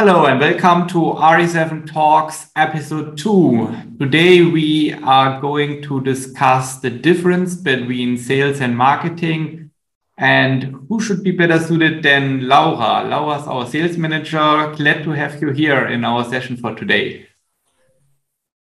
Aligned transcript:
Hello 0.00 0.24
and 0.24 0.40
welcome 0.40 0.88
to 0.88 0.98
RE7 0.98 1.92
Talks 1.92 2.50
episode 2.56 3.18
2. 3.18 3.98
Today 3.98 4.40
we 4.40 4.94
are 4.94 5.38
going 5.42 5.82
to 5.82 6.00
discuss 6.00 6.78
the 6.78 6.88
difference 6.88 7.54
between 7.54 8.16
sales 8.16 8.62
and 8.62 8.74
marketing 8.74 9.70
and 10.16 10.74
who 10.88 11.02
should 11.02 11.22
be 11.22 11.32
better 11.32 11.58
suited 11.58 12.02
than 12.02 12.48
Laura. 12.48 13.06
Laura 13.06 13.42
is 13.42 13.46
our 13.46 13.66
sales 13.66 13.98
manager. 13.98 14.72
Glad 14.74 15.04
to 15.04 15.10
have 15.10 15.38
you 15.42 15.50
here 15.50 15.88
in 15.88 16.02
our 16.02 16.24
session 16.24 16.56
for 16.56 16.74
today. 16.74 17.26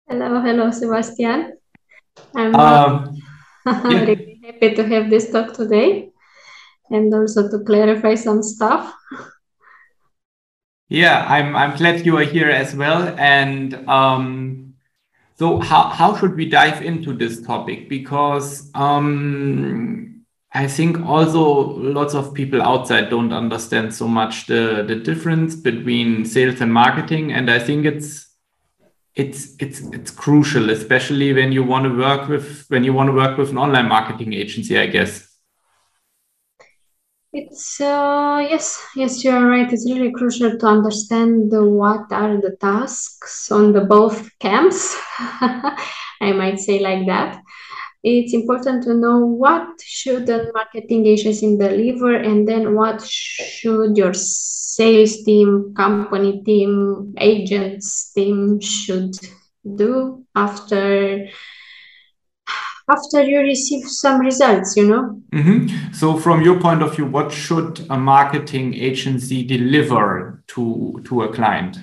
Hello, 0.08 0.40
hello, 0.40 0.72
Sebastian. 0.72 1.58
I'm 2.36 2.56
um, 2.56 3.18
yeah. 3.66 3.84
really 3.84 4.40
happy 4.46 4.76
to 4.76 4.88
have 4.88 5.10
this 5.10 5.30
talk 5.30 5.54
today 5.54 6.08
and 6.90 7.14
also 7.14 7.50
to 7.50 7.66
clarify 7.66 8.16
some 8.16 8.42
stuff. 8.42 8.94
Yeah, 10.90 11.26
I'm 11.28 11.56
I'm 11.56 11.76
glad 11.76 12.06
you 12.06 12.18
are 12.18 12.24
here 12.24 12.50
as 12.50 12.76
well. 12.76 13.14
And 13.18 13.74
um, 13.90 14.76
so 15.36 15.60
how 15.60 15.90
how 15.90 16.16
should 16.16 16.36
we 16.36 16.50
dive 16.50 16.82
into 16.82 17.14
this 17.14 17.42
topic? 17.46 17.90
Because 17.90 18.72
um, 18.74 20.24
I 20.54 20.68
think 20.68 21.00
also 21.06 21.44
lots 21.78 22.16
of 22.16 22.34
people 22.34 22.62
outside 22.62 23.10
don't 23.10 23.34
understand 23.34 23.94
so 23.94 24.08
much 24.08 24.48
the 24.48 24.84
the 24.88 24.96
difference 24.96 25.56
between 25.56 26.26
sales 26.26 26.62
and 26.62 26.74
marketing, 26.74 27.34
and 27.34 27.52
I 27.52 27.60
think 27.60 27.86
it's 27.86 28.28
it's 29.14 29.56
it's 29.60 29.82
it's 29.92 30.12
crucial, 30.12 30.70
especially 30.70 31.34
when 31.34 31.52
you 31.52 31.64
want 31.64 31.84
to 31.86 31.98
work 31.98 32.30
with 32.30 32.66
when 32.70 32.86
you 32.86 32.94
want 32.94 33.10
to 33.10 33.14
work 33.14 33.38
with 33.38 33.50
an 33.50 33.58
online 33.58 33.90
marketing 33.90 34.34
agency. 34.34 34.80
I 34.80 34.88
guess. 34.88 35.37
It's 37.40 37.80
uh, 37.80 38.44
yes, 38.50 38.84
yes, 38.96 39.24
you 39.24 39.30
are 39.30 39.46
right. 39.46 39.72
It's 39.72 39.88
really 39.88 40.12
crucial 40.12 40.58
to 40.58 40.66
understand 40.66 41.52
the, 41.52 41.64
what 41.64 42.12
are 42.12 42.42
the 42.42 42.58
tasks 42.60 43.52
on 43.52 43.74
the 43.74 43.82
both 43.82 44.28
camps. 44.40 44.98
I 45.20 46.34
might 46.34 46.58
say 46.58 46.80
like 46.80 47.06
that. 47.06 47.40
It's 48.04 48.34
important 48.34 48.86
to 48.86 48.96
know 48.96 49.20
what 49.20 49.68
should 49.84 50.28
a 50.30 50.52
marketing 50.52 51.06
agency 51.06 51.56
deliver, 51.56 52.16
and 52.16 52.48
then 52.48 52.74
what 52.74 53.06
should 53.06 53.96
your 53.96 54.16
sales 54.16 55.22
team, 55.22 55.76
company 55.78 56.42
team, 56.42 57.14
agents 57.20 58.14
team 58.14 58.60
should 58.60 59.14
do 59.76 60.26
after 60.36 61.28
after 62.90 63.22
you 63.22 63.40
receive 63.40 63.88
some 63.88 64.20
results 64.22 64.78
you 64.78 64.88
know 64.88 65.22
mm-hmm. 65.34 65.92
so 65.94 66.18
from 66.18 66.42
your 66.42 66.60
point 66.60 66.82
of 66.82 66.96
view 66.96 67.06
what 67.06 67.32
should 67.32 67.86
a 67.90 67.98
marketing 67.98 68.74
agency 68.74 69.44
deliver 69.44 70.44
to 70.48 71.02
to 71.06 71.24
a 71.24 71.34
client 71.34 71.78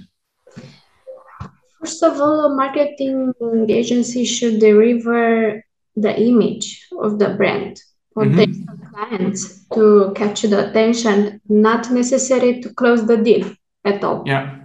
first 1.80 2.02
of 2.02 2.20
all 2.20 2.46
a 2.46 2.54
marketing 2.54 3.34
agency 3.68 4.24
should 4.24 4.58
deliver 4.58 5.62
the 5.96 6.20
image 6.20 6.86
of 7.00 7.18
the 7.18 7.30
brand 7.30 7.80
for 8.14 8.24
mm-hmm. 8.24 8.36
the 8.36 8.88
clients 8.90 9.66
to 9.74 10.12
catch 10.16 10.42
the 10.42 10.70
attention 10.70 11.40
not 11.48 11.90
necessary 11.90 12.60
to 12.60 12.72
close 12.74 13.06
the 13.06 13.16
deal 13.18 13.52
at 13.84 14.02
all 14.02 14.22
yeah 14.26 14.63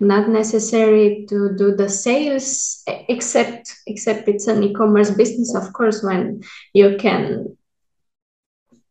not 0.00 0.28
necessary 0.28 1.26
to 1.28 1.54
do 1.56 1.74
the 1.74 1.88
sales 1.88 2.82
except 3.08 3.72
except 3.86 4.28
it's 4.28 4.46
an 4.46 4.62
e-commerce 4.62 5.10
business 5.10 5.54
of 5.54 5.72
course 5.72 6.02
when 6.02 6.42
you 6.74 6.96
can 6.98 7.56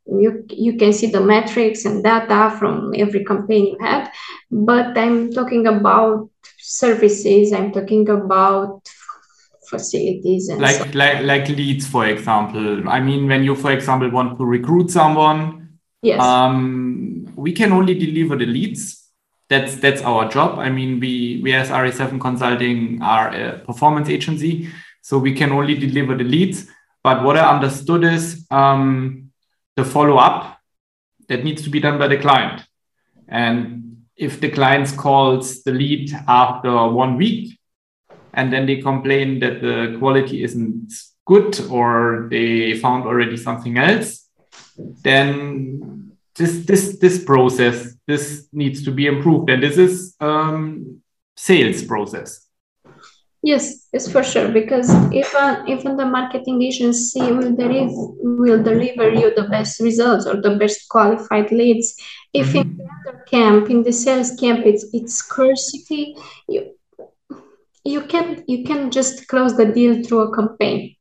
you 0.08 0.46
you 0.50 0.78
can 0.78 0.94
see 0.94 1.08
the 1.08 1.22
metrics 1.22 1.86
and 1.86 2.04
data 2.04 2.56
from 2.58 2.94
every 2.96 3.26
campaign 3.26 3.68
you 3.68 3.78
have. 3.80 4.12
But 4.52 4.98
i'm 4.98 5.32
talking 5.32 5.68
about 5.68 6.30
services 6.60 7.54
i'm 7.54 7.72
talking 7.72 8.08
about 8.10 8.82
facilities 9.70 10.50
and 10.50 10.62
like 10.62 10.76
so. 10.76 10.86
like 10.94 11.24
like 11.24 11.50
leads 11.50 11.88
for 11.88 12.06
example. 12.06 12.88
I 12.88 13.00
mean 13.00 13.28
when 13.28 13.44
you 13.44 13.56
for 13.56 13.72
example 13.72 14.10
want 14.10 14.38
to 14.38 14.46
recruit 14.46 14.92
someone 14.92 15.80
yes. 16.02 16.22
um 16.22 17.28
we 17.36 17.52
can 17.52 17.72
only 17.72 17.98
deliver 17.98 18.36
the 18.36 18.46
leads 18.46 19.05
that's 19.50 19.76
that's 19.76 20.02
our 20.02 20.30
job. 20.30 20.60
I 20.60 20.70
mean, 20.70 21.00
we 21.00 21.40
we 21.44 21.54
as 21.54 21.70
RE7 21.70 22.20
Consulting 22.20 23.02
are 23.02 23.30
a 23.30 23.60
performance 23.60 24.10
agency, 24.10 24.70
so 25.02 25.18
we 25.18 25.34
can 25.34 25.52
only 25.52 25.76
deliver 25.76 26.16
the 26.16 26.24
leads. 26.24 26.68
But 27.04 27.24
what 27.24 27.38
I 27.38 27.54
understood 27.54 28.04
is 28.04 28.48
um, 28.50 29.32
the 29.76 29.86
follow 29.86 30.18
up 30.18 30.58
that 31.30 31.44
needs 31.44 31.62
to 31.64 31.70
be 31.70 31.80
done 31.80 32.00
by 32.00 32.08
the 32.08 32.18
client, 32.18 32.64
and 33.28 34.06
if 34.16 34.40
the 34.40 34.50
client 34.50 34.96
calls 34.98 35.64
the 35.64 35.72
lead 35.72 36.12
after 36.28 36.88
one 36.88 37.18
week, 37.18 37.60
and 38.34 38.52
then 38.52 38.66
they 38.66 38.78
complain 38.78 39.40
that 39.40 39.62
the 39.62 39.96
quality 40.00 40.44
isn't 40.44 40.92
good 41.26 41.60
or 41.70 42.28
they 42.32 42.78
found 42.80 43.04
already 43.06 43.38
something 43.38 43.78
else, 43.78 44.28
then 44.78 46.12
this 46.36 46.66
this 46.66 46.98
this 47.00 47.24
process 47.24 47.95
this 48.08 48.48
needs 48.52 48.84
to 48.86 48.92
be 48.92 49.08
improved. 49.08 49.50
And 49.50 49.64
this 49.64 49.78
is 49.78 50.16
um, 50.20 51.02
sales 51.36 51.84
process. 51.84 52.48
Yes 53.42 53.86
it's 53.96 54.12
for 54.12 54.24
sure. 54.24 54.50
Because 54.50 54.90
if 55.22 55.34
even 55.34 55.68
even 55.74 55.98
the 55.98 56.06
marketing 56.06 56.62
agency 56.62 57.22
will 57.22 57.56
deliver 57.56 57.94
will 58.42 58.62
deliver 58.62 59.10
you 59.20 59.34
the 59.34 59.48
best 59.50 59.80
results 59.80 60.26
or 60.26 60.42
the 60.42 60.56
best 60.62 60.90
qualified 60.90 61.52
leads 61.52 61.96
if 62.34 62.48
mm-hmm. 62.48 62.58
in 62.58 62.78
the 62.78 62.88
other 62.96 63.24
camp 63.32 63.70
in 63.70 63.84
the 63.84 63.94
sales 63.94 64.32
camp 64.42 64.66
it's 64.66 64.86
it's 64.98 65.14
scarcity 65.24 66.04
you 66.50 66.62
you 67.86 68.02
can 68.02 68.44
you 68.48 68.66
can 68.66 68.92
just 68.92 69.28
close 69.30 69.56
the 69.56 69.68
deal 69.78 70.04
through 70.04 70.24
a 70.28 70.36
campaign. 70.36 70.96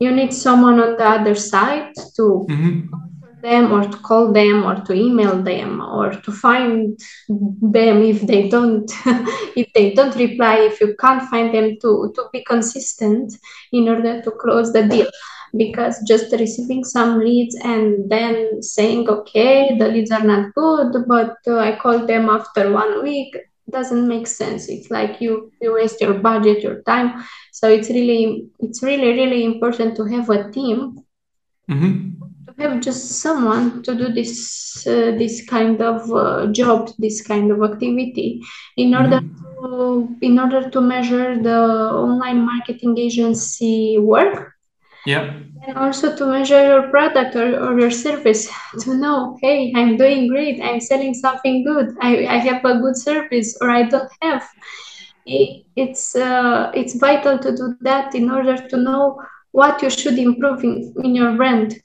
You 0.00 0.10
need 0.10 0.32
someone 0.32 0.80
on 0.80 0.96
the 0.96 1.08
other 1.16 1.36
side 1.36 1.92
to 2.16 2.24
mm-hmm 2.50 3.09
them 3.42 3.72
or 3.72 3.82
to 3.82 3.96
call 3.98 4.32
them 4.32 4.64
or 4.64 4.76
to 4.84 4.92
email 4.92 5.42
them 5.42 5.80
or 5.80 6.10
to 6.12 6.32
find 6.32 6.98
them 7.28 8.02
if 8.02 8.22
they 8.22 8.48
don't 8.48 8.90
if 9.56 9.72
they 9.74 9.92
don't 9.94 10.16
reply 10.16 10.56
if 10.58 10.80
you 10.80 10.94
can't 10.98 11.22
find 11.30 11.54
them 11.54 11.76
to 11.80 12.12
to 12.14 12.24
be 12.32 12.44
consistent 12.44 13.32
in 13.72 13.88
order 13.88 14.20
to 14.22 14.30
close 14.32 14.72
the 14.72 14.84
deal. 14.84 15.10
Because 15.56 16.00
just 16.06 16.32
receiving 16.32 16.84
some 16.84 17.18
leads 17.18 17.56
and 17.56 18.08
then 18.08 18.62
saying 18.62 19.08
okay 19.08 19.76
the 19.76 19.88
leads 19.88 20.12
are 20.12 20.22
not 20.22 20.54
good 20.54 20.92
but 21.08 21.34
uh, 21.48 21.58
i 21.58 21.74
called 21.74 22.06
them 22.06 22.28
after 22.28 22.70
one 22.70 23.02
week 23.02 23.36
doesn't 23.70 24.08
make 24.08 24.26
sense. 24.26 24.68
It's 24.68 24.90
like 24.90 25.20
you 25.20 25.52
you 25.60 25.74
waste 25.74 26.00
your 26.00 26.14
budget 26.14 26.62
your 26.62 26.82
time. 26.82 27.24
So 27.52 27.68
it's 27.68 27.88
really 27.88 28.48
it's 28.58 28.82
really 28.82 29.12
really 29.12 29.44
important 29.44 29.96
to 29.96 30.04
have 30.04 30.28
a 30.30 30.50
team 30.50 31.04
mm-hmm 31.68 32.29
have 32.58 32.80
just 32.80 33.20
someone 33.20 33.82
to 33.82 33.94
do 33.94 34.12
this 34.12 34.86
uh, 34.86 35.12
this 35.18 35.44
kind 35.46 35.80
of 35.80 36.10
uh, 36.12 36.46
job, 36.52 36.90
this 36.98 37.22
kind 37.22 37.50
of 37.50 37.62
activity, 37.62 38.42
in 38.76 38.94
order 38.94 39.20
mm-hmm. 39.20 39.64
to 39.64 40.16
in 40.20 40.38
order 40.38 40.68
to 40.70 40.80
measure 40.80 41.40
the 41.42 41.58
online 41.58 42.40
marketing 42.44 42.96
agency 42.98 43.98
work. 43.98 44.54
Yeah. 45.06 45.34
And 45.66 45.76
also 45.76 46.14
to 46.16 46.26
measure 46.26 46.62
your 46.62 46.88
product 46.88 47.34
or, 47.34 47.58
or 47.58 47.78
your 47.78 47.90
service 47.90 48.50
to 48.80 48.94
know, 48.94 49.38
hey, 49.40 49.72
I'm 49.74 49.96
doing 49.96 50.28
great, 50.28 50.60
I'm 50.60 50.80
selling 50.80 51.14
something 51.14 51.64
good, 51.64 51.96
I, 52.00 52.26
I 52.26 52.36
have 52.36 52.64
a 52.64 52.78
good 52.78 52.96
service, 52.96 53.56
or 53.60 53.70
I 53.70 53.82
don't 53.84 54.10
have. 54.22 54.46
It, 55.26 55.64
it's 55.76 56.16
uh, 56.16 56.70
it's 56.74 56.94
vital 56.94 57.38
to 57.38 57.56
do 57.56 57.76
that 57.82 58.14
in 58.14 58.30
order 58.30 58.56
to 58.56 58.76
know 58.76 59.22
what 59.52 59.82
you 59.82 59.90
should 59.90 60.18
improve 60.18 60.64
in, 60.64 60.94
in 61.02 61.14
your 61.14 61.36
brand 61.36 61.80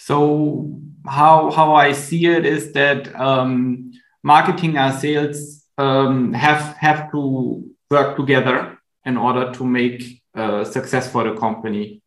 so 0.00 0.80
how 1.06 1.50
how 1.50 1.74
I 1.74 1.92
see 1.92 2.24
it 2.26 2.46
is 2.46 2.72
that 2.72 3.14
um, 3.20 3.92
marketing 4.22 4.78
and 4.78 4.98
sales 4.98 5.66
um, 5.76 6.32
have 6.32 6.74
have 6.78 7.10
to 7.12 7.62
work 7.90 8.16
together 8.16 8.78
in 9.04 9.18
order 9.18 9.52
to 9.52 9.64
make 9.64 10.22
uh, 10.34 10.64
success 10.64 11.10
for 11.12 11.24
the 11.24 11.34
company. 11.38 12.02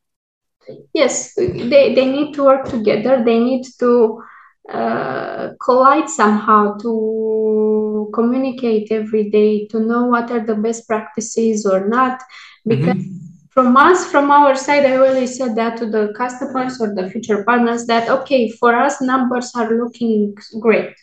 Yes, 0.93 1.35
they, 1.35 1.93
they 1.93 2.05
need 2.05 2.33
to 2.33 2.45
work 2.45 2.65
together. 2.67 3.23
They 3.23 3.37
need 3.37 3.65
to 3.79 4.23
uh, 4.67 5.49
collide 5.61 6.09
somehow 6.09 6.77
to 6.77 8.09
communicate 8.11 8.91
every 8.91 9.29
day 9.29 9.67
to 9.67 9.79
know 9.79 10.05
what 10.05 10.31
are 10.31 10.43
the 10.43 10.55
best 10.55 10.87
practices 10.87 11.65
or 11.65 11.87
not 11.87 12.23
because 12.65 12.95
mm 12.95 13.01
-hmm 13.01 13.32
from 13.53 13.77
us, 13.77 14.09
from 14.09 14.31
our 14.31 14.55
side, 14.55 14.85
I 14.85 14.97
always 14.97 15.37
said 15.37 15.55
that 15.55 15.77
to 15.77 15.85
the 15.85 16.13
customers 16.17 16.81
or 16.81 16.93
the 16.95 17.09
future 17.09 17.43
partners 17.43 17.85
that, 17.85 18.09
okay, 18.09 18.49
for 18.49 18.75
us, 18.75 19.01
numbers 19.01 19.51
are 19.55 19.71
looking 19.71 20.35
great. 20.59 20.95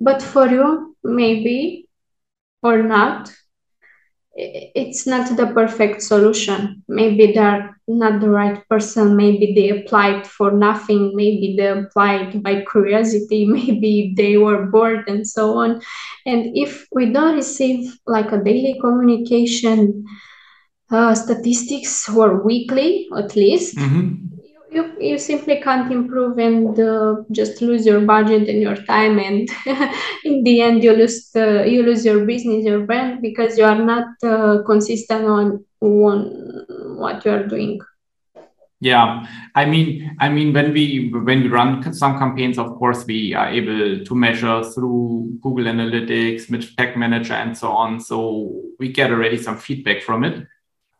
But 0.00 0.22
for 0.22 0.46
you, 0.46 0.96
maybe 1.02 1.88
or 2.62 2.82
not, 2.82 3.32
it's 4.34 5.06
not 5.06 5.36
the 5.36 5.46
perfect 5.46 6.02
solution. 6.02 6.84
Maybe 6.86 7.32
they're 7.32 7.78
not 7.88 8.20
the 8.20 8.28
right 8.28 8.68
person 8.68 9.16
maybe 9.16 9.54
they 9.54 9.70
applied 9.70 10.26
for 10.26 10.50
nothing 10.50 11.12
maybe 11.14 11.56
they 11.56 11.68
applied 11.68 12.42
by 12.42 12.62
curiosity 12.70 13.46
maybe 13.48 14.12
they 14.16 14.36
were 14.36 14.66
bored 14.66 15.08
and 15.08 15.26
so 15.26 15.56
on 15.58 15.80
and 16.26 16.54
if 16.54 16.86
we 16.92 17.10
don't 17.10 17.34
receive 17.34 17.98
like 18.06 18.30
a 18.30 18.44
daily 18.44 18.78
communication 18.80 20.04
uh, 20.90 21.14
statistics 21.14 22.08
or 22.08 22.42
weekly 22.42 23.08
at 23.16 23.36
least. 23.36 23.76
Mm-hmm. 23.76 24.26
you, 24.70 24.92
you 25.00 25.18
simply 25.18 25.60
can't 25.60 25.90
improve 25.90 26.38
and 26.38 26.78
uh, 26.78 27.16
just 27.30 27.62
lose 27.62 27.86
your 27.86 28.00
budget 28.02 28.48
and 28.48 28.60
your 28.60 28.76
time 28.76 29.18
and 29.18 29.48
in 30.24 30.42
the 30.44 30.60
end 30.60 30.84
you 30.84 30.92
lose 30.92 31.30
the, 31.30 31.64
you 31.66 31.82
lose 31.82 32.04
your 32.04 32.24
business 32.26 32.64
your 32.64 32.80
brand 32.80 33.22
because 33.22 33.56
you 33.56 33.64
are 33.64 33.82
not 33.82 34.06
uh, 34.22 34.62
consistent 34.66 35.24
on 35.24 35.64
one 35.78 36.66
what 36.98 37.24
you 37.24 37.30
are 37.30 37.46
doing. 37.46 37.80
Yeah. 38.80 39.26
I 39.54 39.64
mean 39.64 40.16
i 40.20 40.28
mean 40.28 40.52
when 40.52 40.72
we 40.72 41.10
when 41.10 41.42
we 41.42 41.48
run 41.48 41.92
some 41.92 42.18
campaigns 42.18 42.58
of 42.58 42.76
course 42.76 43.04
we 43.06 43.34
are 43.34 43.48
able 43.48 44.04
to 44.04 44.14
measure 44.14 44.62
through 44.62 45.38
google 45.42 45.64
analytics 45.64 46.46
tag 46.76 46.96
manager 46.96 47.34
and 47.34 47.56
so 47.56 47.68
on. 47.70 48.00
So 48.00 48.62
we 48.78 48.92
get 48.92 49.10
already 49.10 49.38
some 49.38 49.58
feedback 49.58 50.02
from 50.02 50.24
it 50.24 50.46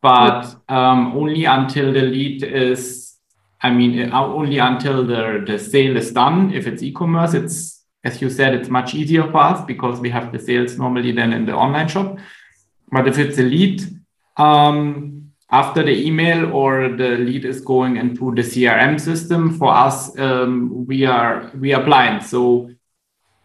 but 0.01 0.57
um, 0.69 1.17
only 1.17 1.45
until 1.45 1.93
the 1.93 2.03
lead 2.03 2.43
is 2.43 3.17
i 3.63 3.71
mean 3.71 4.13
uh, 4.13 4.25
only 4.25 4.59
until 4.59 5.05
the 5.05 5.45
the 5.47 5.59
sale 5.59 5.97
is 5.97 6.13
done 6.13 6.53
if 6.53 6.67
it's 6.67 6.83
e-commerce 6.83 7.35
it's 7.35 7.85
as 8.05 8.23
you 8.23 8.31
said 8.31 8.55
it's 8.55 8.69
much 8.69 8.95
easier 8.95 9.25
for 9.31 9.39
us 9.39 9.65
because 9.65 9.99
we 10.01 10.11
have 10.11 10.33
the 10.33 10.39
sales 10.39 10.79
normally 10.79 11.13
than 11.13 11.33
in 11.33 11.45
the 11.47 11.53
online 11.53 11.89
shop 11.89 12.19
but 12.93 13.09
if 13.09 13.19
it's 13.19 13.39
a 13.39 13.43
lead 13.43 13.83
um, 14.37 15.19
after 15.51 15.83
the 15.83 16.07
email 16.07 16.53
or 16.53 16.89
the 16.89 17.17
lead 17.17 17.45
is 17.45 17.61
going 17.61 17.97
into 17.97 18.35
the 18.35 18.43
CRM 18.43 19.01
system, 19.01 19.59
for 19.59 19.75
us, 19.75 20.17
um, 20.19 20.87
we 20.87 21.07
are 21.07 21.51
we 21.59 21.73
are 21.73 21.83
blind. 21.83 22.23
So 22.23 22.71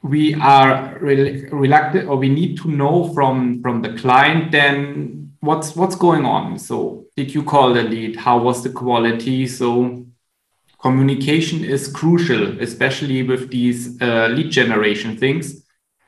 we 0.01 0.33
are 0.35 0.97
re 0.99 1.47
reluctant, 1.49 2.09
or 2.09 2.17
we 2.17 2.29
need 2.29 2.57
to 2.57 2.67
know 2.67 3.13
from 3.13 3.61
from 3.61 3.81
the 3.81 3.93
client 3.93 4.51
then 4.51 5.22
what's 5.43 5.75
what's 5.75 5.95
going 5.95 6.25
on. 6.25 6.57
So 6.57 7.05
did 7.17 7.35
you 7.35 7.43
call 7.43 7.73
the 7.73 7.83
lead? 7.83 8.15
How 8.15 8.37
was 8.37 8.63
the 8.63 8.69
quality? 8.69 9.45
So 9.47 10.05
communication 10.81 11.63
is 11.65 11.87
crucial, 11.87 12.59
especially 12.61 13.23
with 13.23 13.51
these 13.51 14.01
uh, 14.01 14.29
lead 14.31 14.51
generation 14.51 15.17
things 15.17 15.65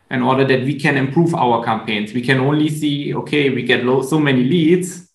in 0.09 0.21
order 0.21 0.45
that 0.45 0.63
we 0.63 0.79
can 0.79 0.95
improve 0.97 1.35
our 1.35 1.63
campaigns. 1.63 2.13
We 2.13 2.21
can 2.21 2.39
only 2.39 2.69
see, 2.69 3.13
okay, 3.15 3.49
we 3.49 3.63
get 3.63 3.83
low, 3.83 4.01
so 4.03 4.19
many 4.19 4.43
leads, 4.43 5.11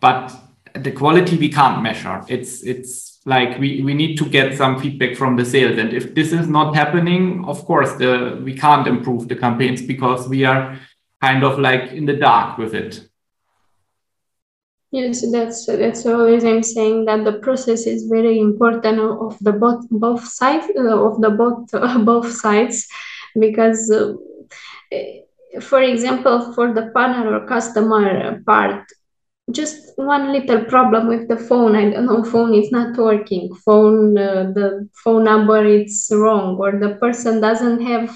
but 0.00 0.32
the 0.74 0.92
quality 0.92 1.36
we 1.36 1.50
can't 1.50 1.82
measure. 1.82 2.22
It's 2.28 2.62
it's 2.62 3.20
like 3.26 3.58
we, 3.58 3.82
we 3.82 3.92
need 3.92 4.16
to 4.16 4.24
get 4.24 4.56
some 4.56 4.80
feedback 4.80 5.16
from 5.16 5.36
the 5.36 5.44
sales. 5.44 5.76
And 5.76 5.92
if 5.92 6.14
this 6.14 6.32
is 6.32 6.48
not 6.48 6.74
happening, 6.74 7.44
of 7.44 7.62
course, 7.66 7.92
the 7.96 8.40
we 8.42 8.54
can't 8.54 8.86
improve 8.86 9.28
the 9.28 9.36
campaigns 9.36 9.82
because 9.82 10.28
we 10.28 10.46
are 10.46 10.78
kind 11.20 11.44
of 11.44 11.58
like 11.58 11.92
in 11.92 12.06
the 12.06 12.16
dark 12.16 12.56
with 12.56 12.74
it. 12.74 13.09
Yes, 14.92 15.24
that's 15.32 15.66
that's 15.66 16.04
always 16.06 16.44
I'm 16.44 16.62
saying 16.62 17.04
that 17.06 17.24
the 17.24 17.34
process 17.34 17.86
is 17.86 18.06
very 18.10 18.38
important 18.40 18.98
of 19.00 19.36
the 19.40 19.52
both 19.52 19.88
both 19.90 20.24
sides 20.26 20.66
uh, 20.76 20.98
of 21.08 21.20
the 21.20 21.30
both 21.30 21.70
both 22.04 22.30
sides 22.32 22.86
because 23.38 23.90
uh, 23.92 24.12
for 25.60 25.80
example 25.82 26.52
for 26.54 26.72
the 26.74 26.86
partner 26.94 27.34
or 27.36 27.46
customer 27.46 28.40
part 28.46 28.84
just 29.52 29.76
one 29.96 30.32
little 30.32 30.64
problem 30.64 31.08
with 31.08 31.28
the 31.28 31.36
phone 31.36 31.74
i 31.76 31.84
don't 31.90 32.06
know 32.06 32.22
phone 32.24 32.54
is 32.54 32.70
not 32.70 32.96
working 32.96 33.48
phone 33.66 34.16
uh, 34.18 34.44
the 34.58 34.88
phone 35.04 35.24
number 35.24 35.64
is 35.64 36.10
wrong 36.14 36.56
or 36.58 36.72
the 36.84 36.94
person 37.04 37.40
doesn't 37.40 37.80
have 37.82 38.10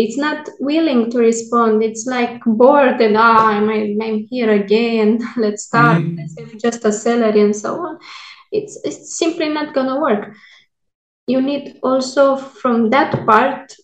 it's 0.00 0.16
not 0.16 0.48
willing 0.60 1.10
to 1.10 1.18
respond. 1.18 1.82
It's 1.82 2.06
like 2.06 2.40
bored 2.44 3.00
and 3.00 3.16
ah 3.16 3.48
I'm, 3.48 3.68
I'm 3.68 4.18
here 4.30 4.50
again. 4.50 5.18
Let's 5.36 5.64
start. 5.64 6.02
Mm-hmm. 6.02 6.16
let's 6.16 6.62
just 6.62 6.84
a 6.84 6.92
salary 6.92 7.40
and 7.42 7.54
so 7.54 7.74
on. 7.86 7.98
It's 8.50 8.78
it's 8.84 9.18
simply 9.18 9.48
not 9.48 9.74
gonna 9.74 10.00
work. 10.00 10.34
You 11.26 11.40
need 11.40 11.78
also 11.82 12.36
from 12.36 12.90
that 12.90 13.26
part 13.26 13.74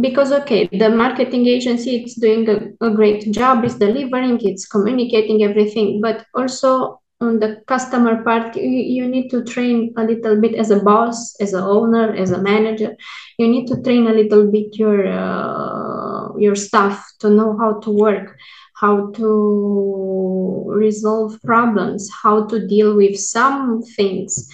because 0.00 0.32
okay 0.32 0.68
the 0.72 0.88
marketing 0.88 1.46
agency 1.46 1.96
it's 1.96 2.14
doing 2.14 2.48
a, 2.48 2.86
a 2.86 2.90
great 2.90 3.30
job 3.32 3.64
it's 3.64 3.74
delivering 3.74 4.38
it's 4.42 4.66
communicating 4.66 5.42
everything 5.42 6.00
but 6.00 6.24
also 6.34 7.00
on 7.20 7.40
the 7.40 7.60
customer 7.66 8.22
part 8.22 8.54
you, 8.56 8.62
you 8.62 9.08
need 9.08 9.28
to 9.28 9.42
train 9.44 9.92
a 9.96 10.04
little 10.04 10.40
bit 10.40 10.54
as 10.54 10.70
a 10.70 10.80
boss 10.80 11.34
as 11.40 11.52
a 11.52 11.62
owner 11.62 12.14
as 12.14 12.30
a 12.30 12.40
manager. 12.40 12.96
You 13.38 13.48
need 13.48 13.66
to 13.68 13.82
train 13.82 14.06
a 14.06 14.12
little 14.12 14.50
bit 14.50 14.78
your 14.78 15.06
uh, 15.06 16.36
your 16.36 16.54
staff 16.54 17.04
to 17.20 17.30
know 17.30 17.56
how 17.58 17.80
to 17.80 17.90
work 17.90 18.38
how 18.74 19.10
to 19.10 20.64
resolve 20.68 21.40
problems 21.42 22.08
how 22.22 22.46
to 22.46 22.66
deal 22.66 22.96
with 22.96 23.18
some 23.18 23.82
things. 23.82 24.48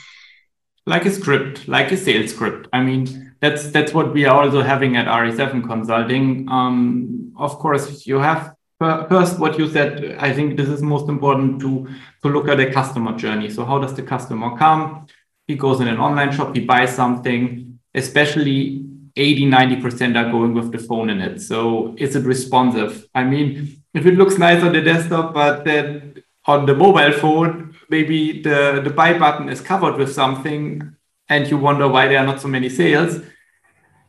Like 0.87 1.05
a 1.05 1.11
script 1.11 1.69
like 1.69 1.93
a 1.93 1.97
sales 1.97 2.31
script. 2.31 2.69
I 2.73 2.83
mean 2.83 3.35
that's 3.41 3.71
that's 3.71 3.93
what 3.93 4.15
we 4.15 4.25
are 4.25 4.43
also 4.43 4.63
having 4.63 4.97
at 4.97 5.07
RE7 5.07 5.67
Consulting. 5.67 6.49
Um, 6.49 7.33
of 7.37 7.59
course, 7.59 8.07
you 8.07 8.19
have 8.19 8.54
first 8.79 9.39
what 9.39 9.59
you 9.59 9.69
said. 9.69 10.17
I 10.19 10.33
think 10.33 10.57
this 10.57 10.69
is 10.69 10.83
most 10.83 11.09
important 11.09 11.61
to 11.61 11.89
to 12.23 12.29
look 12.29 12.49
at 12.49 12.59
the 12.59 12.71
customer 12.73 13.17
journey. 13.17 13.51
So 13.51 13.65
how 13.65 13.79
does 13.79 13.95
the 13.95 14.03
customer 14.03 14.57
come? 14.57 15.07
He 15.47 15.57
goes 15.57 15.81
in 15.81 15.89
an 15.89 15.99
online 15.99 16.33
shop, 16.33 16.55
he 16.55 16.65
buys 16.65 16.95
something. 16.95 17.79
Especially 17.95 18.85
80 19.17 19.47
90% 19.47 20.17
are 20.17 20.31
going 20.31 20.55
with 20.55 20.73
the 20.73 20.79
phone 20.79 21.09
in 21.11 21.21
it. 21.21 21.41
So 21.41 21.95
is 21.97 22.17
it 22.17 22.25
responsive? 22.25 23.07
I 23.15 23.23
mean, 23.23 23.83
if 23.95 24.07
it 24.07 24.15
looks 24.15 24.39
nice 24.39 24.63
on 24.65 24.73
the 24.73 24.81
desktop, 24.81 25.33
but 25.33 25.65
then 25.65 26.23
on 26.47 26.67
the 26.67 26.75
mobile 26.75 27.13
phone, 27.13 27.77
maybe 27.89 28.43
the, 28.43 28.81
the 28.83 28.91
buy 28.91 29.17
button 29.17 29.49
is 29.49 29.61
covered 29.61 29.97
with 29.97 30.13
something 30.13 30.97
and 31.29 31.49
you 31.49 31.57
wonder 31.57 31.87
why 31.87 32.09
there 32.09 32.19
are 32.19 32.27
not 32.27 32.41
so 32.41 32.49
many 32.49 32.69
sales 32.69 33.21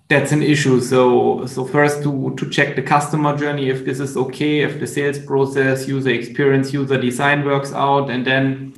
that's 0.07 0.31
an 0.31 0.43
issue. 0.43 0.79
So, 0.81 1.45
so 1.45 1.65
first 1.65 2.03
to, 2.03 2.35
to 2.37 2.49
check 2.49 2.75
the 2.75 2.81
customer 2.81 3.35
journey, 3.35 3.69
if 3.69 3.85
this 3.85 3.99
is 3.99 4.15
okay, 4.15 4.61
if 4.61 4.79
the 4.79 4.87
sales 4.87 5.19
process, 5.19 5.87
user 5.87 6.11
experience, 6.11 6.71
user 6.73 6.99
design 6.99 7.43
works 7.43 7.73
out. 7.73 8.09
And 8.09 8.25
then 8.25 8.73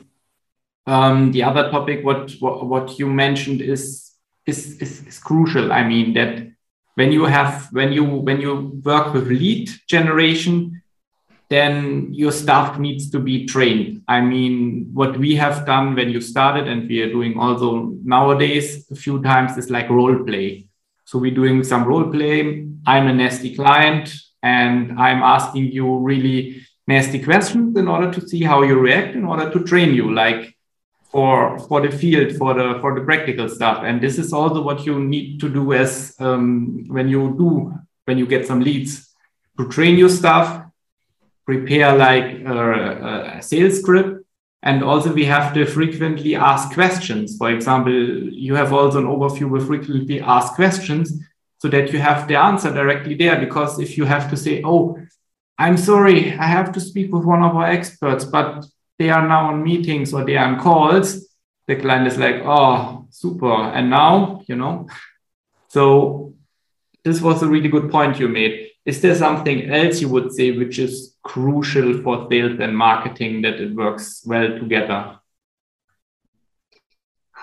um, 0.86 1.32
the 1.34 1.44
other 1.44 1.70
topic, 1.70 2.06
what, 2.06 2.32
what, 2.40 2.66
what 2.66 2.98
you 2.98 3.08
mentioned 3.08 3.62
is, 3.62 4.14
is, 4.46 4.82
is, 4.82 5.06
is 5.06 5.20
crucial. 5.20 5.74
I 5.74 5.84
mean, 5.84 6.14
that 6.14 6.48
when 6.96 7.12
you 7.12 7.26
have, 7.26 7.68
when 7.72 7.92
you, 7.92 8.06
when 8.06 8.40
you 8.40 8.80
work 8.84 9.14
with 9.14 9.28
lead 9.28 9.70
generation, 9.88 10.82
then 11.50 12.14
your 12.14 12.32
staff 12.32 12.78
needs 12.78 13.10
to 13.10 13.20
be 13.20 13.46
trained. 13.46 14.02
I 14.08 14.22
mean, 14.22 14.90
what 14.94 15.18
we 15.18 15.36
have 15.36 15.66
done 15.66 15.96
when 15.96 16.10
you 16.10 16.20
started, 16.20 16.68
and 16.68 16.90
we 16.90 17.02
are 17.02 17.10
doing 17.10 17.38
also 17.38 17.94
nowadays 18.04 18.90
a 18.92 18.96
few 18.96 19.22
times, 19.22 19.58
is 19.58 19.70
like 19.70 19.90
role 19.90 20.24
play. 20.24 20.67
So 21.08 21.18
we're 21.18 21.34
doing 21.34 21.64
some 21.64 21.86
role 21.86 22.12
play. 22.12 22.68
I'm 22.86 23.08
a 23.08 23.14
nasty 23.14 23.56
client 23.56 24.14
and 24.44 25.00
I'm 25.00 25.24
asking 25.24 25.72
you 25.72 26.00
really 26.00 26.62
nasty 26.86 27.24
questions 27.24 27.78
in 27.78 27.88
order 27.88 28.12
to 28.12 28.28
see 28.28 28.44
how 28.44 28.62
you 28.64 28.78
react 28.78 29.16
in 29.16 29.24
order 29.24 29.50
to 29.50 29.64
train 29.64 29.94
you 29.94 30.14
like 30.14 30.54
for 31.10 31.60
for 31.60 31.80
the 31.80 31.98
field 31.98 32.36
for 32.36 32.54
the 32.54 32.78
for 32.82 32.94
the 32.94 33.06
practical 33.06 33.48
stuff 33.48 33.84
and 33.86 34.02
this 34.02 34.18
is 34.18 34.34
also 34.34 34.62
what 34.62 34.86
you 34.86 35.00
need 35.00 35.40
to 35.40 35.48
do 35.48 35.72
as 35.72 36.14
um, 36.20 36.84
when 36.90 37.08
you 37.08 37.34
do 37.38 37.74
when 38.04 38.18
you 38.18 38.28
get 38.28 38.46
some 38.46 38.60
leads 38.60 39.16
to 39.58 39.66
train 39.70 39.98
your 39.98 40.10
staff 40.10 40.70
prepare 41.46 41.96
like 41.96 42.42
a, 42.46 43.38
a 43.38 43.42
sales 43.42 43.80
script 43.80 44.27
and 44.64 44.84
also 44.84 45.14
we 45.14 45.26
have 45.26 45.54
to 45.54 45.66
frequently 45.66 46.36
ask 46.36 46.74
questions. 46.74 47.38
For 47.38 47.52
example, 47.52 47.94
you 47.94 48.56
have 48.56 48.74
also 48.74 49.00
an 49.00 49.06
overview 49.06 49.50
with 49.50 49.68
frequently 49.68 50.20
asked 50.20 50.56
questions 50.56 51.14
so 51.60 51.68
that 51.70 51.94
you 51.94 52.00
have 52.00 52.28
the 52.28 52.36
answer 52.36 52.74
directly 52.74 53.16
there. 53.16 53.40
Because 53.40 53.80
if 53.80 53.98
you 53.98 54.06
have 54.06 54.30
to 54.30 54.38
say, 54.38 54.62
oh, 54.64 54.98
I'm 55.58 55.78
sorry, 55.78 56.34
I 56.34 56.46
have 56.46 56.72
to 56.74 56.80
speak 56.80 57.14
with 57.14 57.24
one 57.24 57.44
of 57.44 57.56
our 57.56 57.68
experts, 57.68 58.26
but 58.26 58.66
they 59.00 59.10
are 59.10 59.28
now 59.28 59.48
on 59.52 59.64
meetings 59.64 60.14
or 60.14 60.24
they 60.24 60.38
are 60.38 60.48
on 60.48 60.60
calls, 60.60 61.28
the 61.68 61.76
client 61.76 62.08
is 62.08 62.18
like, 62.18 62.42
oh, 62.44 63.08
super. 63.10 63.54
And 63.54 63.90
now, 63.90 64.42
you 64.48 64.56
know, 64.56 64.88
so 65.68 66.34
this 67.04 67.22
was 67.22 67.44
a 67.44 67.48
really 67.48 67.70
good 67.70 67.92
point 67.92 68.20
you 68.20 68.28
made. 68.28 68.70
Is 68.86 69.02
there 69.02 69.16
something 69.16 69.70
else 69.70 70.02
you 70.02 70.10
would 70.10 70.32
say 70.32 70.52
which 70.52 70.80
is 70.80 71.16
crucial 71.28 72.02
for 72.02 72.28
sales 72.30 72.60
and 72.60 72.76
marketing 72.76 73.42
that 73.42 73.56
it 73.56 73.76
works 73.76 74.24
well 74.26 74.48
together? 74.60 75.20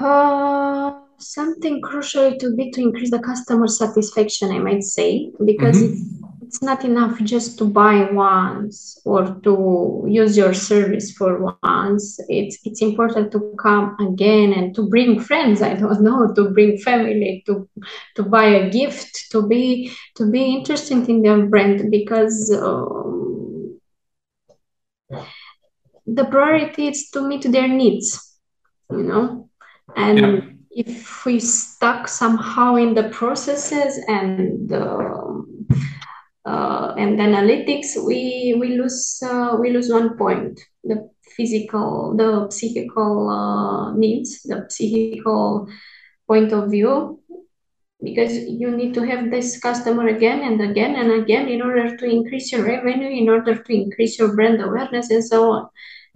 Uh, 0.00 0.92
something 1.18 1.80
crucial 1.80 2.36
to 2.38 2.54
be 2.56 2.70
to 2.72 2.80
increase 2.80 3.10
the 3.10 3.18
customer 3.18 3.68
satisfaction, 3.68 4.50
I 4.50 4.58
might 4.58 4.82
say, 4.82 5.30
because 5.44 5.80
mm-hmm. 5.80 5.92
it's, 5.92 6.54
it's 6.54 6.62
not 6.62 6.84
enough 6.84 7.20
just 7.22 7.58
to 7.58 7.64
buy 7.64 8.10
once 8.10 9.00
or 9.04 9.34
to 9.44 10.04
use 10.08 10.36
your 10.36 10.54
service 10.54 11.12
for 11.12 11.56
once 11.62 12.18
it's 12.28 12.58
it's 12.64 12.82
important 12.82 13.32
to 13.32 13.54
come 13.58 13.96
again 14.08 14.52
and 14.52 14.74
to 14.74 14.82
bring 14.88 15.18
friends 15.18 15.62
i 15.62 15.74
don't 15.74 16.02
know 16.02 16.32
to 16.34 16.50
bring 16.50 16.78
family 16.78 17.42
to 17.46 17.68
to 18.14 18.22
buy 18.22 18.44
a 18.44 18.70
gift 18.70 19.30
to 19.32 19.42
be 19.48 19.90
to 20.14 20.30
be 20.30 20.42
interested 20.56 21.08
in 21.08 21.22
their 21.22 21.46
brand 21.46 21.90
because 21.90 22.52
um, 22.62 23.23
the 26.06 26.24
priority 26.24 26.88
is 26.88 27.10
to 27.10 27.20
meet 27.20 27.42
their 27.50 27.68
needs 27.68 28.38
you 28.90 29.02
know 29.02 29.48
and 29.96 30.18
yeah. 30.18 30.40
if 30.70 31.24
we 31.24 31.40
stuck 31.40 32.08
somehow 32.08 32.76
in 32.76 32.94
the 32.94 33.08
processes 33.10 34.02
and 34.08 34.72
um, 34.72 35.66
uh, 36.44 36.94
and 36.98 37.18
analytics, 37.18 37.96
we 38.04 38.54
we 38.58 38.76
lose 38.76 39.22
uh, 39.24 39.56
we 39.58 39.70
lose 39.70 39.90
one 39.90 40.16
point: 40.16 40.60
the 40.82 41.08
physical, 41.36 42.14
the 42.16 42.50
psychical 42.50 43.28
uh, 43.28 43.94
needs, 43.96 44.42
the 44.42 44.66
psychical 44.68 45.68
point 46.28 46.52
of 46.52 46.70
view, 46.70 47.20
because 48.04 48.34
you 48.36 48.70
need 48.70 48.94
to 48.94 49.02
have 49.02 49.30
this 49.30 49.58
customer 49.58 50.08
again 50.08 50.42
and 50.42 50.60
again 50.60 50.94
and 50.96 51.10
again 51.22 51.48
in 51.48 51.62
order 51.62 51.96
to 51.96 52.04
increase 52.04 52.52
your 52.52 52.64
revenue, 52.64 53.08
in 53.08 53.28
order 53.28 53.54
to 53.54 53.72
increase 53.72 54.18
your 54.18 54.34
brand 54.34 54.62
awareness, 54.62 55.10
and 55.10 55.24
so 55.24 55.50
on. 55.50 55.64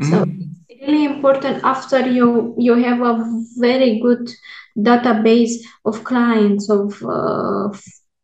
Mm-hmm. 0.00 0.10
So 0.10 0.26
it's 0.68 0.86
really 0.86 1.06
important 1.06 1.64
after 1.64 2.06
you 2.06 2.54
you 2.58 2.74
have 2.74 3.00
a 3.00 3.14
very 3.58 4.00
good 4.00 4.30
database 4.76 5.54
of 5.84 6.04
clients 6.04 6.70
of 6.70 7.02
uh, 7.02 7.68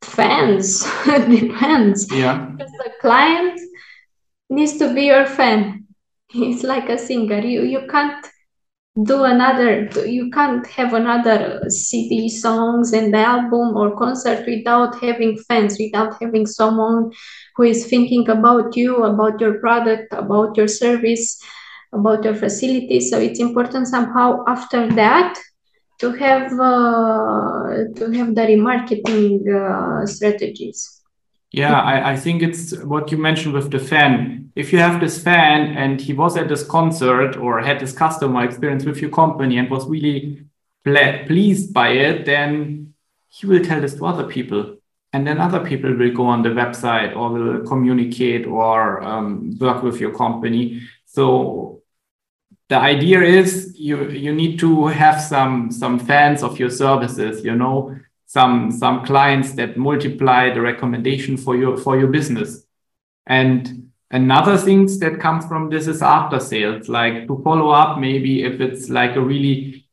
fans 0.02 0.84
depends 1.28 2.06
yeah 2.12 2.46
because 2.52 2.72
the 2.72 2.92
client 3.00 3.58
needs 4.50 4.76
to 4.78 4.92
be 4.94 5.06
your 5.06 5.26
fan 5.26 5.84
it's 6.34 6.62
like 6.62 6.88
a 6.88 6.98
singer 6.98 7.40
you 7.40 7.62
you 7.62 7.86
can't 7.88 8.24
do 9.02 9.24
another 9.24 9.88
you 10.06 10.30
can't 10.30 10.66
have 10.68 10.94
another 10.94 11.60
cd 11.68 12.28
songs 12.28 12.92
and 12.92 13.14
album 13.14 13.76
or 13.76 13.96
concert 13.96 14.46
without 14.46 15.00
having 15.00 15.36
fans 15.48 15.76
without 15.80 16.14
having 16.22 16.46
someone 16.46 17.10
who 17.56 17.64
is 17.64 17.86
thinking 17.86 18.28
about 18.28 18.76
you 18.76 19.02
about 19.02 19.40
your 19.40 19.58
product 19.58 20.12
about 20.12 20.56
your 20.56 20.68
service 20.68 21.42
about 21.92 22.22
your 22.22 22.34
facility 22.34 23.00
so 23.00 23.18
it's 23.18 23.40
important 23.40 23.88
somehow 23.88 24.44
after 24.46 24.88
that 24.94 25.36
to 25.98 26.12
have 26.12 26.52
uh, 26.52 27.84
to 27.96 28.10
have 28.12 28.34
the 28.34 28.42
remarketing 28.42 29.46
uh, 29.48 30.06
strategies. 30.06 31.00
Yeah, 31.52 31.80
I, 31.80 32.12
I 32.12 32.16
think 32.16 32.42
it's 32.42 32.76
what 32.82 33.12
you 33.12 33.18
mentioned 33.18 33.54
with 33.54 33.70
the 33.70 33.78
fan. 33.78 34.43
If 34.54 34.72
you 34.72 34.78
have 34.78 35.00
this 35.00 35.22
fan 35.22 35.76
and 35.76 36.00
he 36.00 36.12
was 36.12 36.36
at 36.36 36.48
this 36.48 36.64
concert 36.64 37.36
or 37.36 37.60
had 37.60 37.80
this 37.80 37.92
customer 37.92 38.44
experience 38.44 38.84
with 38.84 38.98
your 38.98 39.10
company 39.10 39.58
and 39.58 39.70
was 39.70 39.86
really 39.86 40.44
ple- 40.84 41.24
pleased 41.26 41.74
by 41.74 41.88
it, 41.88 42.24
then 42.24 42.94
he 43.28 43.46
will 43.46 43.64
tell 43.64 43.80
this 43.80 43.94
to 43.94 44.06
other 44.06 44.24
people. 44.24 44.76
And 45.12 45.26
then 45.26 45.38
other 45.38 45.64
people 45.64 45.94
will 45.94 46.12
go 46.12 46.26
on 46.26 46.42
the 46.42 46.50
website 46.50 47.16
or 47.16 47.30
will 47.30 47.66
communicate 47.66 48.46
or 48.46 49.02
um, 49.02 49.56
work 49.58 49.82
with 49.82 50.00
your 50.00 50.14
company. 50.14 50.82
So 51.06 51.82
the 52.68 52.76
idea 52.76 53.20
is 53.22 53.78
you 53.78 54.08
you 54.10 54.34
need 54.34 54.58
to 54.58 54.86
have 54.86 55.20
some 55.20 55.70
some 55.70 55.98
fans 55.98 56.42
of 56.42 56.58
your 56.58 56.70
services 56.70 57.44
you 57.44 57.54
know 57.54 57.94
some 58.26 58.70
some 58.70 59.04
clients 59.04 59.52
that 59.52 59.76
multiply 59.76 60.52
the 60.52 60.60
recommendation 60.60 61.36
for 61.36 61.56
your 61.56 61.76
for 61.76 61.98
your 61.98 62.08
business 62.08 62.64
and 63.26 63.83
another 64.10 64.56
things 64.56 64.98
that 64.98 65.20
comes 65.20 65.46
from 65.46 65.70
this 65.70 65.86
is 65.86 66.02
after 66.02 66.38
sales 66.38 66.88
like 66.88 67.26
to 67.26 67.40
follow 67.42 67.70
up 67.70 67.98
maybe 67.98 68.42
if 68.44 68.60
it's 68.60 68.88
like 68.88 69.16
a 69.16 69.20
really 69.20 69.86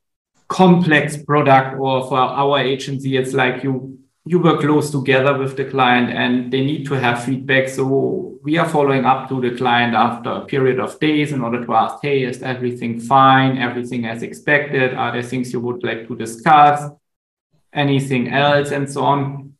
complex 0.48 1.18
product 1.18 1.80
or 1.80 2.08
for 2.08 2.18
our 2.18 2.60
agency 2.60 3.16
it's 3.18 3.34
like 3.34 3.64
you 3.64 3.92
you 4.26 4.40
work 4.40 4.62
close 4.62 4.92
together 4.92 5.38
with 5.38 5.58
the 5.58 5.66
client 5.66 6.12
and 6.12 6.52
they 6.54 6.64
need 6.64 6.86
to 6.86 6.94
have 6.94 7.24
feedback. 7.24 7.68
So 7.68 8.38
we 8.44 8.58
are 8.58 8.70
following 8.70 9.06
up 9.06 9.30
to 9.30 9.42
the 9.42 9.58
client 9.58 9.96
after 9.96 10.30
a 10.30 10.46
period 10.46 10.80
of 10.80 11.00
days 11.00 11.32
in 11.32 11.42
order 11.42 11.66
to 11.66 11.74
ask, 11.74 11.98
hey, 12.02 12.24
is 12.24 12.44
everything 12.44 13.00
fine? 13.00 13.58
Everything 13.58 14.06
as 14.06 14.22
expected? 14.22 14.94
Are 14.94 15.12
there 15.12 15.24
things 15.24 15.52
you 15.52 15.60
would 15.62 15.84
like 15.84 16.08
to 16.08 16.16
discuss? 16.16 16.92
Anything 17.74 18.32
else? 18.32 18.72
And 18.72 18.90
so 18.90 19.04
on. 19.04 19.51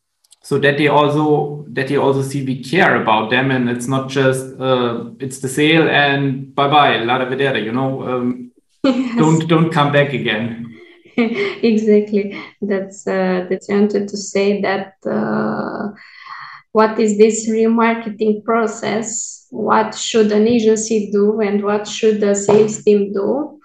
So 0.44 0.58
that 0.58 0.76
they 0.76 0.88
also 0.88 1.64
that 1.68 1.88
they 1.88 1.96
also 1.96 2.22
see 2.22 2.44
we 2.44 2.62
care 2.62 3.00
about 3.00 3.30
them 3.30 3.50
and 3.50 3.70
it's 3.70 3.86
not 3.86 4.08
just 4.08 4.58
uh, 4.60 5.10
it's 5.20 5.38
the 5.38 5.48
sale 5.48 5.88
and 5.88 6.54
bye 6.54 6.68
bye 6.68 6.98
la 7.04 7.24
vedere, 7.24 7.58
you 7.64 7.72
know. 7.72 8.02
Um, 8.02 8.50
yes. 8.84 9.16
Don't 9.16 9.48
don't 9.48 9.70
come 9.70 9.92
back 9.92 10.12
again. 10.12 10.76
exactly. 11.16 12.36
That's 12.60 13.06
uh, 13.06 13.46
that's 13.48 13.70
I 13.70 13.74
wanted 13.74 14.08
to 14.08 14.16
say 14.16 14.60
that. 14.62 14.94
Uh, 15.06 15.92
what 16.72 16.98
is 16.98 17.18
this 17.18 17.48
remarketing 17.50 18.42
process? 18.44 19.46
What 19.50 19.94
should 19.94 20.32
an 20.32 20.48
agency 20.48 21.10
do, 21.12 21.40
and 21.40 21.62
what 21.62 21.86
should 21.86 22.20
the 22.20 22.34
sales 22.34 22.82
team 22.82 23.12
do? 23.12 23.60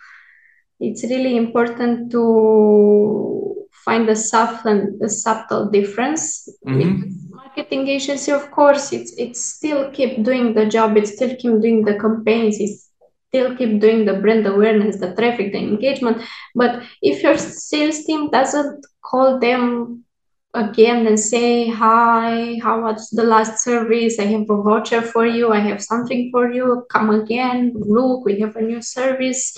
It's 0.80 1.04
really 1.04 1.38
important 1.38 2.12
to 2.12 3.57
find 3.88 4.10
a 4.10 4.16
subtle, 4.16 4.82
a 5.02 5.08
subtle 5.08 5.70
difference. 5.70 6.50
Mm-hmm. 6.68 7.36
Marketing 7.42 7.88
agency, 7.88 8.32
of 8.34 8.52
course, 8.52 8.92
it's 8.92 9.14
it's 9.18 9.42
still 9.56 9.90
keep 9.92 10.24
doing 10.24 10.54
the 10.54 10.66
job. 10.66 10.98
It 10.98 11.08
still 11.08 11.34
keep 11.42 11.56
doing 11.66 11.86
the 11.86 11.96
campaigns. 12.04 12.58
It's 12.60 12.92
still 13.30 13.56
keep 13.56 13.80
doing 13.80 14.04
the 14.04 14.16
brand 14.24 14.46
awareness, 14.46 15.00
the 15.00 15.16
traffic, 15.16 15.54
the 15.54 15.60
engagement. 15.60 16.18
But 16.54 16.84
if 17.02 17.24
your 17.24 17.38
sales 17.38 18.04
team 18.04 18.30
doesn't 18.30 18.86
call 19.10 19.40
them 19.40 20.04
again 20.54 21.08
and 21.08 21.20
say, 21.32 21.70
Hi, 21.70 22.60
how 22.62 22.82
was 22.82 23.10
the 23.10 23.24
last 23.24 23.64
service? 23.64 24.20
I 24.20 24.28
have 24.36 24.50
a 24.50 24.62
voucher 24.68 25.02
for 25.02 25.26
you. 25.26 25.54
I 25.54 25.60
have 25.60 25.82
something 25.82 26.30
for 26.32 26.52
you. 26.52 26.86
Come 26.92 27.10
again. 27.22 27.74
Look, 27.74 28.26
we 28.26 28.40
have 28.42 28.56
a 28.58 28.62
new 28.62 28.82
service. 28.82 29.58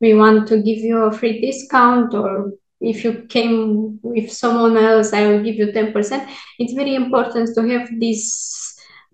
We 0.00 0.14
want 0.14 0.46
to 0.48 0.56
give 0.68 0.78
you 0.78 0.98
a 1.04 1.12
free 1.12 1.40
discount 1.40 2.14
or 2.14 2.52
if 2.84 3.04
you 3.04 3.26
came 3.28 3.98
with 4.02 4.30
someone 4.32 4.76
else, 4.76 5.12
I 5.12 5.26
will 5.26 5.42
give 5.42 5.56
you 5.56 5.68
10%. 5.68 6.28
It's 6.58 6.72
very 6.74 6.94
important 6.94 7.54
to 7.54 7.68
have 7.68 7.88
this 7.98 8.64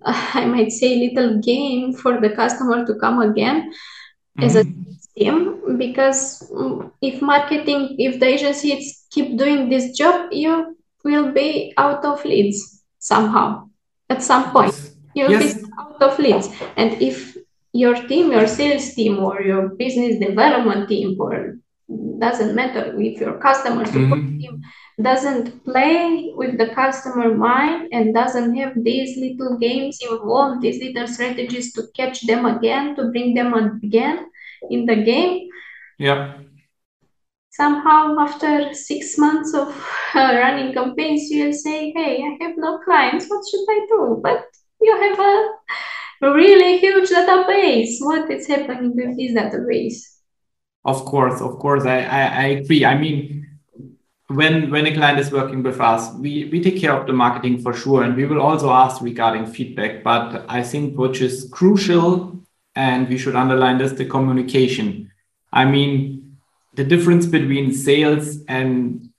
I 0.04 0.46
might 0.46 0.72
say, 0.72 0.96
little 0.96 1.38
game 1.40 1.92
for 1.92 2.20
the 2.20 2.30
customer 2.30 2.86
to 2.86 2.94
come 2.94 3.20
again 3.20 3.70
mm-hmm. 3.70 4.44
as 4.44 4.56
a 4.56 4.64
mm-hmm. 4.64 4.92
team. 5.16 5.76
Because 5.78 6.50
mm, 6.50 6.90
if 7.02 7.20
marketing, 7.20 7.96
if 7.98 8.18
the 8.18 8.26
agencies 8.26 9.06
keep 9.10 9.36
doing 9.36 9.68
this 9.68 9.96
job, 9.96 10.32
you 10.32 10.76
will 11.04 11.32
be 11.32 11.74
out 11.76 12.04
of 12.04 12.24
leads 12.24 12.82
somehow 12.98 13.68
at 14.08 14.22
some 14.22 14.50
point. 14.52 14.74
You'll 15.14 15.30
yes. 15.30 15.54
be 15.54 15.64
out 15.78 16.02
of 16.02 16.18
leads. 16.18 16.48
And 16.76 17.00
if 17.02 17.36
your 17.72 17.94
team, 17.94 18.32
your 18.32 18.46
sales 18.46 18.94
team, 18.94 19.18
or 19.18 19.42
your 19.42 19.68
business 19.68 20.18
development 20.18 20.88
team, 20.88 21.16
or 21.20 21.58
doesn't 22.18 22.54
matter 22.54 22.94
if 23.00 23.20
your 23.20 23.38
customer 23.38 23.84
support 23.84 24.20
mm-hmm. 24.20 24.38
team 24.38 24.62
doesn't 25.00 25.64
play 25.64 26.30
with 26.34 26.58
the 26.58 26.68
customer 26.74 27.34
mind 27.34 27.88
and 27.92 28.14
doesn't 28.14 28.54
have 28.56 28.74
these 28.76 29.16
little 29.16 29.58
games 29.58 29.98
involved, 30.02 30.62
these 30.62 30.82
little 30.82 31.08
strategies 31.08 31.72
to 31.72 31.82
catch 31.96 32.20
them 32.26 32.46
again, 32.46 32.94
to 32.96 33.10
bring 33.10 33.34
them 33.34 33.54
again 33.54 34.26
in 34.68 34.86
the 34.86 34.96
game. 34.96 35.48
Yeah. 35.98 36.38
Somehow, 37.50 38.16
after 38.18 38.72
six 38.74 39.18
months 39.18 39.54
of 39.54 39.68
uh, 40.14 40.32
running 40.36 40.72
campaigns, 40.72 41.28
you'll 41.30 41.52
say, 41.52 41.92
Hey, 41.96 42.22
I 42.22 42.44
have 42.44 42.56
no 42.56 42.78
clients. 42.78 43.26
What 43.28 43.42
should 43.50 43.66
I 43.68 43.86
do? 43.88 44.20
But 44.22 44.44
you 44.80 44.96
have 44.96 45.18
a 45.18 46.32
really 46.32 46.78
huge 46.78 47.10
database. 47.10 47.96
What 48.00 48.30
is 48.30 48.46
happening 48.46 48.94
with 48.94 49.16
this 49.16 49.32
database? 49.32 50.19
Of 50.84 51.04
course, 51.04 51.40
of 51.40 51.58
course, 51.58 51.84
I, 51.84 52.00
I, 52.00 52.22
I 52.22 52.44
agree. 52.58 52.84
I 52.84 52.96
mean, 52.96 53.46
when 54.28 54.70
when 54.70 54.86
a 54.86 54.94
client 54.94 55.18
is 55.18 55.30
working 55.30 55.62
with 55.62 55.80
us, 55.80 56.14
we 56.14 56.48
we 56.50 56.62
take 56.62 56.80
care 56.80 56.94
of 56.94 57.06
the 57.06 57.12
marketing 57.12 57.60
for 57.60 57.74
sure, 57.74 58.02
and 58.02 58.16
we 58.16 58.24
will 58.24 58.40
also 58.40 58.70
ask 58.70 59.02
regarding 59.02 59.46
feedback. 59.46 60.02
But 60.02 60.44
I 60.48 60.62
think 60.62 60.96
which 60.96 61.20
is 61.20 61.48
crucial, 61.52 62.40
and 62.74 63.08
we 63.08 63.18
should 63.18 63.36
underline 63.36 63.76
this: 63.78 63.92
the 63.92 64.06
communication. 64.06 65.10
I 65.52 65.64
mean, 65.66 66.38
the 66.74 66.84
difference 66.84 67.26
between 67.26 67.74
sales 67.74 68.38
and 68.48 69.10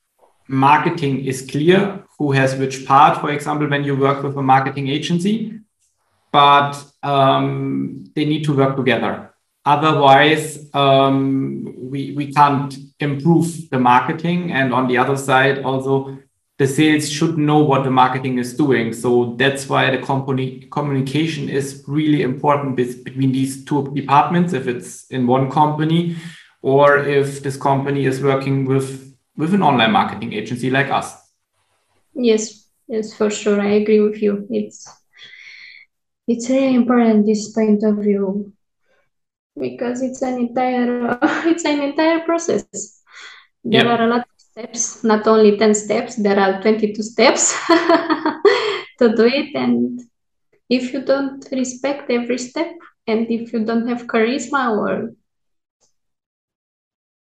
marketing 0.47 1.25
is 1.25 1.43
clear. 1.43 2.05
Who 2.17 2.31
has 2.31 2.55
which 2.55 2.85
part? 2.85 3.19
For 3.19 3.31
example, 3.31 3.67
when 3.67 3.83
you 3.83 3.95
work 3.95 4.23
with 4.23 4.35
a 4.37 4.41
marketing 4.41 4.87
agency, 4.87 5.59
but 6.31 6.83
um, 7.03 8.05
they 8.15 8.25
need 8.25 8.45
to 8.45 8.55
work 8.55 8.75
together 8.75 9.30
Otherwise, 9.65 10.69
um, 10.73 11.75
we, 11.77 12.13
we 12.13 12.33
can't 12.33 12.75
improve 12.99 13.69
the 13.69 13.79
marketing. 13.79 14.51
And 14.51 14.73
on 14.73 14.87
the 14.87 14.97
other 14.97 15.17
side, 15.17 15.63
also, 15.63 16.17
the 16.57 16.67
sales 16.67 17.09
should 17.09 17.37
know 17.37 17.59
what 17.59 17.83
the 17.83 17.91
marketing 17.91 18.37
is 18.37 18.55
doing. 18.55 18.93
So 18.93 19.35
that's 19.37 19.67
why 19.67 19.89
the 19.89 20.01
company 20.01 20.67
communication 20.71 21.49
is 21.49 21.83
really 21.87 22.21
important 22.21 22.75
between 22.75 23.31
these 23.31 23.65
two 23.65 23.91
departments. 23.93 24.53
If 24.53 24.67
it's 24.67 25.07
in 25.07 25.27
one 25.27 25.49
company, 25.49 26.15
or 26.61 26.97
if 26.97 27.41
this 27.41 27.57
company 27.57 28.05
is 28.05 28.21
working 28.21 28.65
with 28.65 29.11
with 29.35 29.53
an 29.53 29.63
online 29.63 29.91
marketing 29.91 30.33
agency 30.33 30.69
like 30.69 30.91
us. 30.91 31.17
Yes, 32.13 32.67
yes, 32.87 33.13
for 33.13 33.29
sure. 33.29 33.59
I 33.59 33.71
agree 33.81 34.01
with 34.01 34.21
you. 34.21 34.45
It's 34.49 34.87
it's 36.27 36.49
really 36.49 36.75
important 36.75 37.25
this 37.25 37.51
point 37.51 37.83
of 37.83 37.97
view 37.97 38.53
because 39.59 40.01
it's 40.01 40.21
an 40.21 40.37
entire 40.39 41.17
it's 41.45 41.65
an 41.65 41.81
entire 41.81 42.21
process. 42.21 43.01
There 43.63 43.87
are 43.87 44.01
a 44.01 44.07
lot 44.07 44.21
of 44.21 44.37
steps, 44.37 45.03
not 45.03 45.27
only 45.27 45.57
10 45.57 45.73
steps, 45.75 46.15
there 46.15 46.39
are 46.39 46.61
22 46.61 47.03
steps 47.03 47.53
to 47.67 49.15
do 49.15 49.25
it. 49.25 49.55
And 49.55 50.01
if 50.69 50.93
you 50.93 51.03
don't 51.03 51.45
respect 51.51 52.09
every 52.09 52.37
step, 52.39 52.71
and 53.07 53.29
if 53.29 53.53
you 53.53 53.65
don't 53.65 53.87
have 53.87 54.07
charisma 54.07 54.77
or 54.77 55.13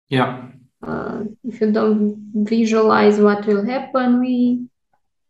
yeah 0.09 0.49
uh, 0.83 1.25
if 1.45 1.61
you 1.61 1.73
don't 1.73 2.31
visualize 2.35 3.19
what 3.19 3.47
will 3.47 3.65
happen 3.65 4.21
we 4.21 4.67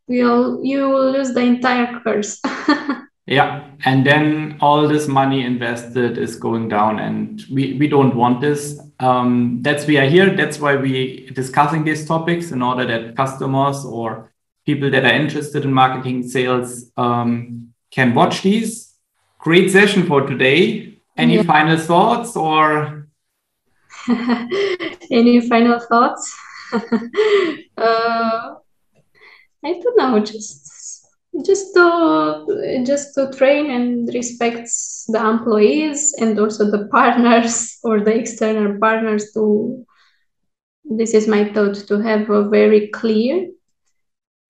will 0.08 0.60
you 0.64 0.88
will 0.88 1.12
lose 1.12 1.32
the 1.34 1.40
entire 1.40 2.00
course 2.00 2.40
yeah 3.30 3.64
and 3.86 4.04
then 4.04 4.58
all 4.60 4.86
this 4.86 5.08
money 5.08 5.42
invested 5.44 6.18
is 6.18 6.36
going 6.36 6.68
down 6.68 6.98
and 6.98 7.44
we 7.50 7.72
we 7.74 7.88
don't 7.88 8.14
want 8.14 8.40
this 8.40 8.80
um, 9.00 9.62
that's 9.62 9.86
we 9.86 9.96
are 9.96 10.06
here. 10.06 10.36
That's 10.36 10.60
why 10.60 10.76
we 10.76 11.30
discussing 11.30 11.84
these 11.84 12.06
topics 12.06 12.52
in 12.52 12.60
order 12.60 12.84
that 12.84 13.16
customers 13.16 13.84
or 13.84 14.30
people 14.66 14.90
that 14.90 15.04
are 15.04 15.14
interested 15.14 15.64
in 15.64 15.72
marketing 15.72 16.28
sales 16.28 16.92
um, 16.98 17.72
can 17.90 18.14
watch 18.14 18.42
these. 18.42 18.94
Great 19.38 19.70
session 19.70 20.06
for 20.06 20.26
today. 20.26 20.98
Any 21.16 21.36
yeah. 21.36 21.42
final 21.44 21.78
thoughts 21.78 22.36
or? 22.36 23.08
Any 25.10 25.48
final 25.48 25.80
thoughts? 25.80 26.36
uh, 26.72 26.78
I 27.78 28.60
don't 29.62 29.96
know. 29.96 30.20
Just 30.20 30.79
just 31.44 31.74
to 31.74 32.82
just 32.84 33.14
to 33.14 33.30
train 33.32 33.70
and 33.70 34.08
respect 34.14 34.68
the 35.08 35.18
employees 35.18 36.14
and 36.18 36.38
also 36.38 36.70
the 36.70 36.88
partners 36.88 37.78
or 37.84 38.00
the 38.00 38.14
external 38.14 38.78
partners 38.78 39.32
to 39.32 39.86
this 40.84 41.14
is 41.14 41.28
my 41.28 41.44
thought 41.52 41.74
to 41.74 42.00
have 42.00 42.28
a 42.30 42.48
very 42.48 42.88
clear 42.88 43.48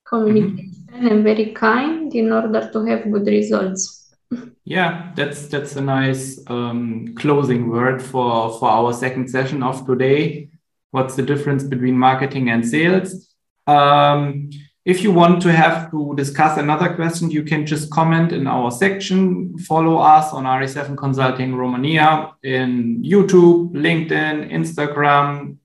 communication 0.06 0.74
mm-hmm. 0.90 1.06
and 1.06 1.22
very 1.22 1.52
kind 1.52 2.14
in 2.14 2.32
order 2.32 2.70
to 2.72 2.84
have 2.84 3.10
good 3.12 3.26
results 3.26 4.14
yeah 4.64 5.12
that's 5.16 5.48
that's 5.48 5.76
a 5.76 5.80
nice 5.80 6.40
um, 6.46 7.14
closing 7.16 7.68
word 7.68 8.02
for 8.02 8.58
for 8.58 8.68
our 8.68 8.92
second 8.92 9.28
session 9.28 9.62
of 9.62 9.86
today 9.86 10.48
what's 10.92 11.14
the 11.14 11.22
difference 11.22 11.62
between 11.62 11.96
marketing 11.96 12.48
and 12.48 12.66
sales 12.66 13.28
um, 13.66 14.50
if 14.84 15.02
you 15.02 15.12
want 15.12 15.42
to 15.42 15.52
have 15.52 15.90
to 15.90 16.14
discuss 16.16 16.56
another 16.56 16.94
question, 16.94 17.30
you 17.30 17.42
can 17.42 17.66
just 17.66 17.90
comment 17.90 18.32
in 18.32 18.46
our 18.46 18.70
section. 18.70 19.58
Follow 19.58 19.98
us 19.98 20.32
on 20.32 20.44
RE7 20.44 20.96
Consulting 20.96 21.54
Romania 21.54 22.32
in 22.42 23.02
YouTube, 23.02 23.72
LinkedIn, 23.72 24.50
Instagram. 24.50 25.58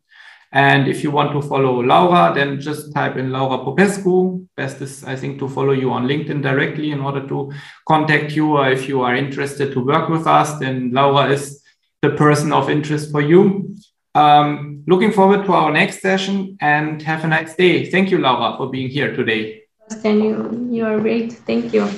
And 0.51 0.87
if 0.87 1.03
you 1.03 1.11
want 1.11 1.31
to 1.31 1.41
follow 1.41 1.81
Laura, 1.81 2.33
then 2.33 2.59
just 2.59 2.93
type 2.93 3.15
in 3.15 3.31
Laura 3.31 3.63
Popescu. 3.63 4.45
Best 4.55 4.81
is, 4.81 5.03
I 5.05 5.15
think, 5.15 5.39
to 5.39 5.47
follow 5.47 5.73
you 5.73 5.91
on 5.91 6.07
LinkedIn 6.07 6.41
directly 6.41 6.91
in 6.91 6.99
order 6.99 7.25
to 7.27 7.51
contact 7.87 8.33
you. 8.35 8.57
Or 8.57 8.69
if 8.69 8.87
you 8.87 9.01
are 9.01 9.15
interested 9.15 9.73
to 9.73 9.85
work 9.85 10.09
with 10.09 10.27
us, 10.27 10.59
then 10.59 10.91
Laura 10.91 11.29
is 11.29 11.61
the 12.01 12.11
person 12.11 12.51
of 12.51 12.69
interest 12.69 13.11
for 13.11 13.21
you. 13.21 13.75
Um, 14.13 14.74
looking 14.87 15.11
forward 15.11 15.45
to 15.45 15.53
our 15.53 15.71
next 15.71 16.01
session 16.01 16.57
and 16.61 17.01
have 17.01 17.23
a 17.23 17.27
nice 17.27 17.55
day. 17.55 17.89
Thank 17.89 18.11
you, 18.11 18.19
Laura, 18.19 18.57
for 18.57 18.69
being 18.69 18.89
here 18.89 19.15
today. 19.15 19.63
Can 20.01 20.21
you? 20.21 20.67
You 20.71 20.85
are 20.85 20.99
great. 20.99 21.33
Thank 21.33 21.73
you. 21.73 21.89